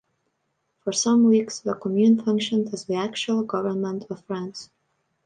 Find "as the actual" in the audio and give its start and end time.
2.73-3.43